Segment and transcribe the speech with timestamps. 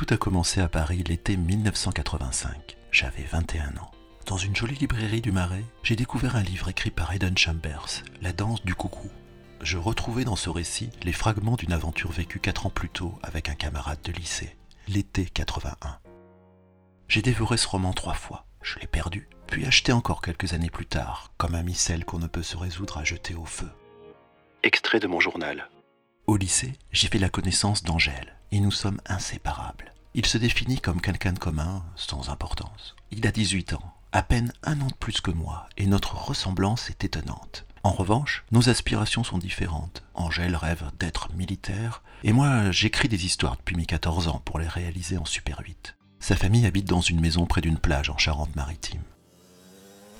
[0.00, 2.78] Tout a commencé à Paris l'été 1985.
[2.90, 3.90] J'avais 21 ans.
[4.24, 8.32] Dans une jolie librairie du Marais, j'ai découvert un livre écrit par Eden Chambers, La
[8.32, 9.10] danse du coucou.
[9.60, 13.50] Je retrouvais dans ce récit les fragments d'une aventure vécue quatre ans plus tôt avec
[13.50, 14.56] un camarade de lycée,
[14.88, 15.98] l'été 81.
[17.08, 20.86] J'ai dévoré ce roman trois fois, je l'ai perdu, puis acheté encore quelques années plus
[20.86, 23.68] tard, comme un missel qu'on ne peut se résoudre à jeter au feu.
[24.62, 25.68] Extrait de mon journal.
[26.26, 29.69] Au lycée, j'ai fait la connaissance d'Angèle, et nous sommes inséparables.
[30.12, 32.96] Il se définit comme quelqu'un de commun, sans importance.
[33.12, 36.90] Il a 18 ans, à peine un an de plus que moi, et notre ressemblance
[36.90, 37.64] est étonnante.
[37.84, 40.02] En revanche, nos aspirations sont différentes.
[40.14, 44.66] Angèle rêve d'être militaire, et moi j'écris des histoires depuis mes 14 ans pour les
[44.66, 45.94] réaliser en Super 8.
[46.18, 49.02] Sa famille habite dans une maison près d'une plage en Charente-Maritime.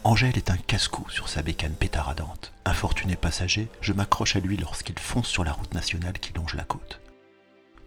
[0.04, 2.52] Angèle est un casse-cou sur sa bécane pétaradante.
[2.64, 6.64] Infortuné passager, je m'accroche à lui lorsqu'il fonce sur la route nationale qui longe la
[6.64, 6.99] côte.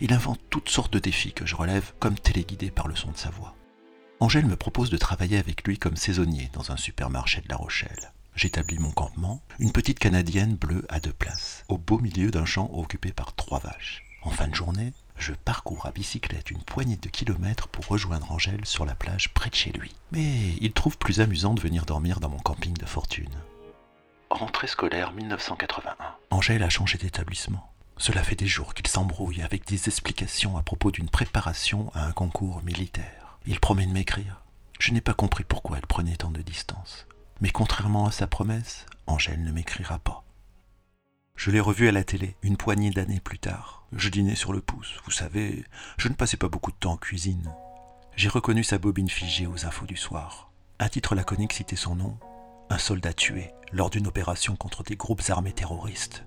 [0.04, 3.18] Il invente toutes sortes de défis que je relève comme téléguidé par le son de
[3.18, 3.56] sa voix.
[4.20, 8.12] Angèle me propose de travailler avec lui comme saisonnier dans un supermarché de La Rochelle.
[8.36, 12.70] J'établis mon campement, une petite canadienne bleue à deux places, au beau milieu d'un champ
[12.74, 14.04] occupé par trois vaches.
[14.24, 18.66] En fin de journée, je parcours à bicyclette une poignée de kilomètres pour rejoindre Angèle
[18.66, 19.96] sur la plage près de chez lui.
[20.12, 23.32] Mais il trouve plus amusant de venir dormir dans mon camping de fortune.
[24.30, 25.96] Rentrée scolaire 1981.
[26.30, 27.73] Angèle a changé d'établissement.
[27.98, 32.12] Cela fait des jours qu'il s'embrouille avec des explications à propos d'une préparation à un
[32.12, 33.38] concours militaire.
[33.46, 34.42] Il promet de m'écrire.
[34.80, 37.08] Je n'ai pas compris pourquoi elle prenait tant de distance.
[37.42, 40.24] Mais contrairement à sa promesse, Angèle ne m'écrira pas.
[41.36, 43.86] Je l'ai revu à la télé une poignée d'années plus tard.
[43.92, 45.00] Je dînais sur le pouce.
[45.06, 45.66] Vous savez,
[45.98, 47.52] je ne passais pas beaucoup de temps en cuisine.
[48.16, 50.52] J'ai reconnu sa bobine figée aux infos du soir.
[50.80, 52.18] Un titre laconique citait son nom.
[52.70, 56.26] Un soldat tué lors d'une opération contre des groupes armés terroristes.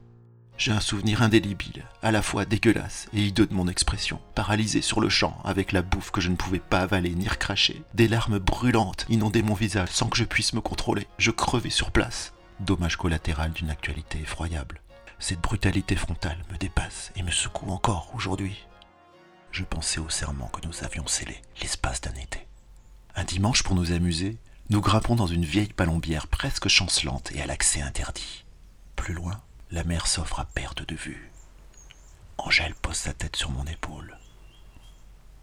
[0.59, 5.01] J'ai un souvenir indélébile, à la fois dégueulasse et hideux de mon expression, paralysé sur
[5.01, 7.83] le champ avec la bouffe que je ne pouvais pas avaler ni recracher.
[7.93, 11.07] Des larmes brûlantes inondaient mon visage sans que je puisse me contrôler.
[11.19, 12.33] Je crevais sur place.
[12.61, 14.81] Dommage collatéral d'une actualité effroyable.
[15.19, 18.67] Cette brutalité frontale me dépasse et me secoue encore aujourd'hui.
[19.53, 22.47] Je pensais au serment que nous avions scellé l'espace d'un été.
[23.15, 24.39] Un dimanche pour nous amuser,
[24.71, 28.45] nous grimpons dans une vieille palombière presque chancelante et à l'accès interdit.
[28.97, 29.41] Plus loin,
[29.73, 31.31] la mer s'offre à perte de vue.
[32.39, 34.17] Angèle pose sa tête sur mon épaule.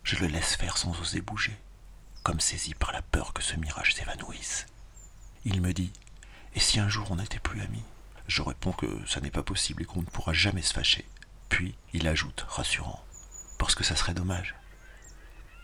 [0.04, 1.58] Je le laisse faire sans oser bouger,
[2.24, 4.66] comme saisi par la peur que ce mirage s'évanouisse.
[5.44, 5.92] Il me dit
[6.56, 7.84] Et si un jour on n'était plus amis?
[8.28, 11.06] Je réponds que ça n'est pas possible et qu'on ne pourra jamais se fâcher.
[11.50, 13.04] Puis il ajoute, rassurant
[13.58, 14.56] Parce que ça serait dommage.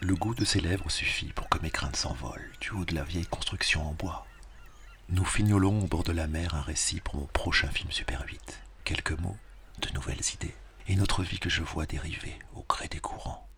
[0.02, 3.04] Le goût de ses lèvres suffit pour que mes craintes s'envolent du haut de la
[3.04, 4.26] vieille construction en bois.
[5.12, 8.62] Nous fignolons au bord de la mer un récit pour mon prochain film Super 8.
[8.84, 9.38] Quelques mots,
[9.82, 10.54] de nouvelles idées,
[10.88, 13.50] et notre vie que je vois dériver au gré des courants.